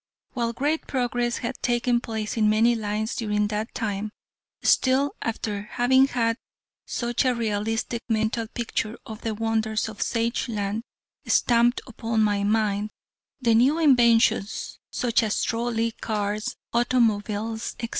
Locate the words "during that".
3.15-3.75